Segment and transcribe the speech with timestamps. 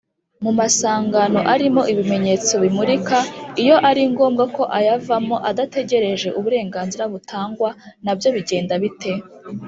[0.43, 3.17] mumasangano arimo ibimenyetso bimurika
[3.61, 7.69] iyo aringombwa ko ayavamo adategereje uburenganzira butangwa
[8.05, 9.11] nabyo bigenda bite